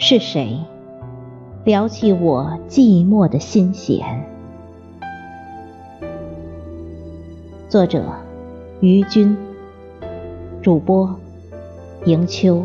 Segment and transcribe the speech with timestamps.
[0.00, 0.56] 是谁
[1.64, 4.24] 撩起我寂寞的心弦？
[7.68, 8.04] 作者：
[8.80, 9.36] 于君，
[10.62, 11.18] 主播：
[12.04, 12.64] 迎秋。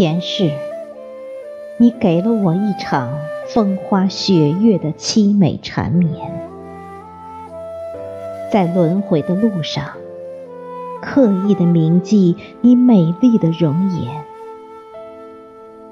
[0.00, 0.50] 前世，
[1.76, 3.18] 你给了我一场
[3.48, 6.10] 风花雪月的凄美缠绵，
[8.50, 9.84] 在轮回的路上，
[11.02, 14.24] 刻意的铭记你美丽的容颜，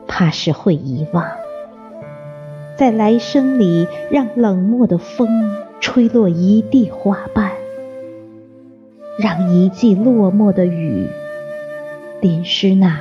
[0.07, 1.27] 怕是会遗忘，
[2.79, 7.53] 在来生里让冷漠的风吹落一地花瓣，
[9.19, 11.07] 让一季落寞的雨
[12.23, 12.99] 淋湿那。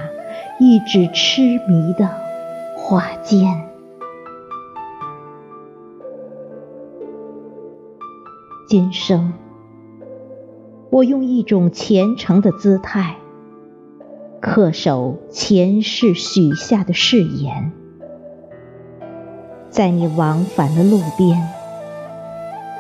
[0.59, 2.09] 一纸痴迷的
[2.75, 3.69] 花间，
[8.67, 9.33] 今生
[10.89, 13.17] 我用一种虔诚的姿态，
[14.41, 17.71] 恪守前世许下的誓言，
[19.69, 21.39] 在你往返的路边，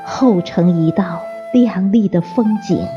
[0.03, 1.19] 候成一道
[1.53, 2.87] 亮丽的风景，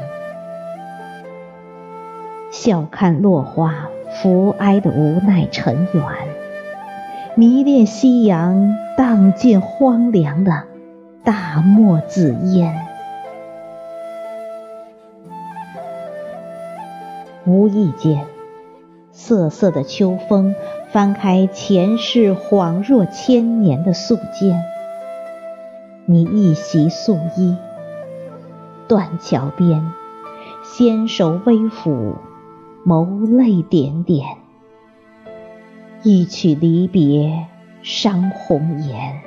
[2.51, 3.91] 笑看落花。
[4.13, 6.05] 浮哀的无奈尘缘，
[7.37, 10.65] 迷恋夕阳荡尽荒凉的
[11.25, 12.87] 大漠紫烟。
[17.47, 18.27] 无意间，
[19.13, 20.55] 瑟瑟的秋风
[20.93, 24.55] 翻开前世恍若千年的素笺，
[26.05, 27.57] 你一袭素衣，
[28.87, 29.93] 断桥边，
[30.63, 32.17] 纤手微抚。
[32.83, 34.39] 眸泪点点，
[36.03, 37.47] 一曲离别
[37.83, 39.21] 伤红颜。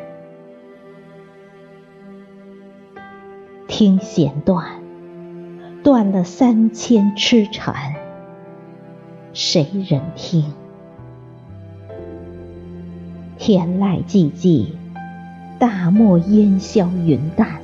[3.67, 4.81] 听弦断，
[5.83, 7.93] 断了三千痴缠，
[9.33, 10.45] 谁人听？
[13.37, 14.69] 天籁寂寂，
[15.59, 17.61] 大漠烟消云淡，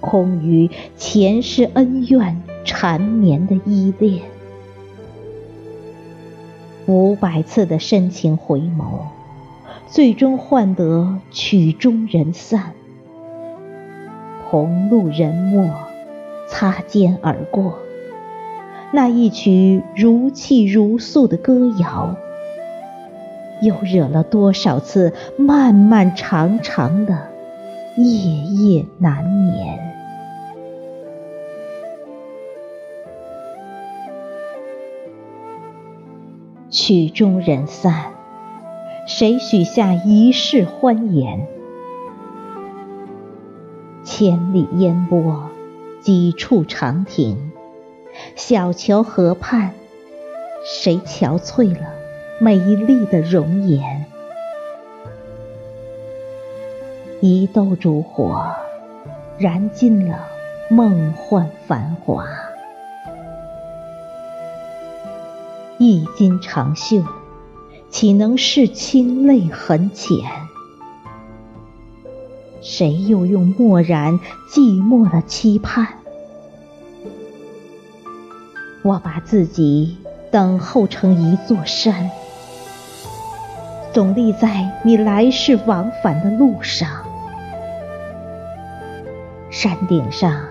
[0.00, 0.68] 空余
[0.98, 4.22] 前世恩怨缠绵的依恋。
[6.90, 9.02] 五百次的深情回眸，
[9.86, 12.72] 最终换得曲终人散。
[14.50, 15.70] 同路人陌，
[16.48, 17.78] 擦肩而过。
[18.90, 22.16] 那一曲如泣如诉的歌谣，
[23.62, 27.28] 又惹了多少次漫漫长长的
[27.96, 29.89] 夜夜难眠。
[36.82, 38.14] 曲终人散，
[39.06, 41.46] 谁许下一世欢颜？
[44.02, 45.50] 千里烟波，
[46.00, 47.52] 几处长亭，
[48.34, 49.72] 小桥河畔，
[50.64, 51.86] 谁憔悴了
[52.38, 54.06] 美丽的容颜？
[57.20, 58.54] 一斗烛火，
[59.36, 60.18] 燃尽了
[60.70, 62.24] 梦幻繁华。
[65.82, 67.02] 一襟长袖，
[67.88, 70.18] 岂能拭清泪痕浅？
[72.60, 74.20] 谁又用漠然
[74.50, 75.86] 寂寞的期盼？
[78.82, 79.96] 我把自己
[80.30, 82.10] 等候成一座山，
[83.94, 86.90] 总立在你来世往返的路上。
[89.48, 90.42] 山顶上，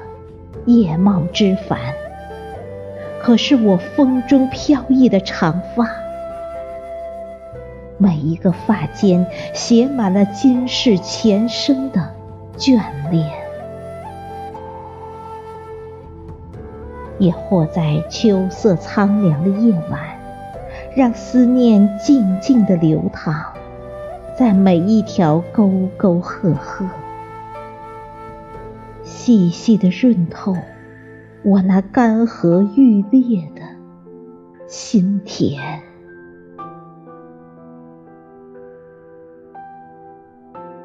[0.65, 1.79] 叶茂枝繁。
[3.21, 5.87] 可是我风中飘逸的长发，
[7.97, 12.13] 每一个发间写满了今世前生的
[12.57, 12.81] 眷
[13.11, 13.29] 恋。
[17.19, 19.99] 也或在秋色苍凉的夜晚，
[20.95, 23.43] 让思念静静的流淌，
[24.37, 26.89] 在每一条沟沟壑壑，
[29.03, 30.55] 细细的润透。
[31.45, 33.61] 我那干涸欲裂的
[34.67, 35.79] 心田，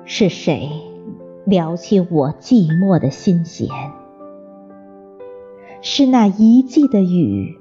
[0.05, 0.71] 是谁
[1.45, 3.69] 撩起我寂寞的心弦？
[5.83, 7.59] 是那一季的雨，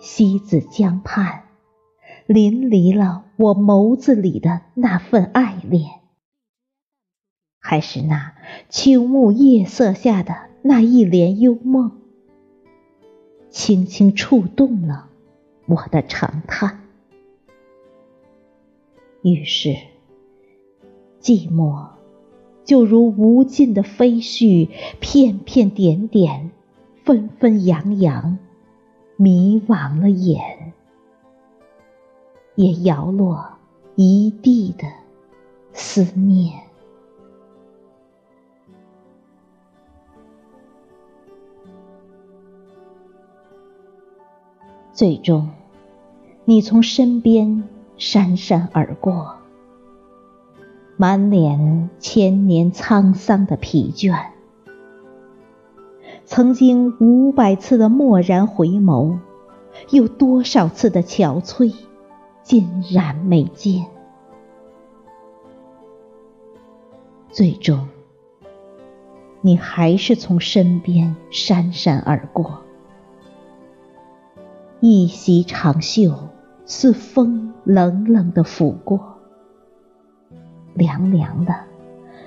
[0.00, 1.44] 西子江畔，
[2.26, 5.88] 淋漓了我眸子里的那份爱恋。
[7.60, 8.34] 还是那
[8.68, 10.34] 秋暮夜色下的
[10.64, 11.90] 那一帘幽梦，
[13.50, 15.08] 轻轻触动了
[15.66, 16.84] 我的长叹。
[19.22, 19.76] 于是，
[21.20, 21.88] 寂寞
[22.64, 24.68] 就如无尽的飞絮，
[25.00, 26.52] 片片点点，
[27.04, 28.38] 纷纷扬扬，
[29.16, 30.72] 迷惘了眼，
[32.54, 33.58] 也摇落
[33.96, 34.86] 一地的
[35.72, 36.71] 思念。
[45.02, 45.50] 最终，
[46.44, 47.64] 你从身边。
[47.98, 49.34] 姗姗而过，
[50.96, 54.16] 满脸千年沧桑的疲倦。
[56.24, 59.18] 曾经五百次的蓦然回眸，
[59.90, 61.74] 有多少次的憔悴，
[62.44, 63.84] 尽然没见。
[67.28, 67.88] 最终，
[69.40, 72.61] 你还是从身边姗姗而过，
[74.84, 76.12] 一袭长袖。
[76.64, 79.18] 似风冷冷的拂过，
[80.74, 81.54] 凉凉的，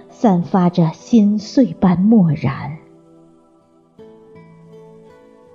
[0.09, 2.77] 散发着心碎般漠然。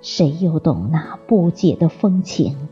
[0.01, 2.67] 谁又懂那不解的风情，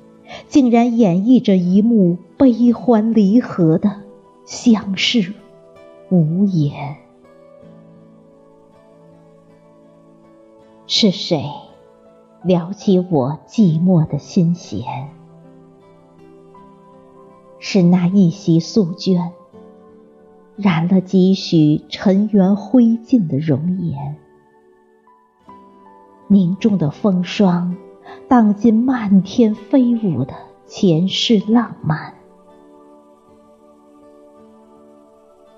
[0.47, 4.01] 竟然演绎着一幕悲欢离合的
[4.45, 5.33] 相视
[6.09, 6.97] 无言？
[10.87, 11.45] 是谁
[12.41, 14.83] 撩起我寂寞的心弦？
[17.59, 19.31] 是那一袭素绢，
[20.55, 24.15] 染了几许尘缘灰烬的容颜，
[26.27, 27.75] 凝重的风霜，
[28.29, 30.33] 荡尽漫天飞舞的
[30.65, 32.13] 前世浪漫；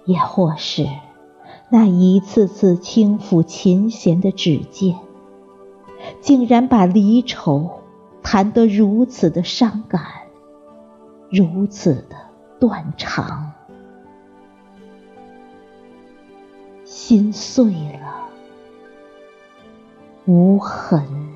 [0.06, 0.88] 也或是
[1.70, 4.98] 那一次次轻抚琴弦的指尖，
[6.22, 7.82] 竟然把离愁
[8.22, 10.02] 弹得如此的伤感。
[11.30, 12.16] 如此的
[12.60, 13.54] 断肠，
[16.84, 18.28] 心碎了，
[20.26, 21.31] 无痕。